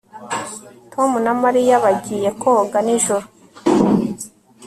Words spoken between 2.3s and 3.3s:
koga nijoro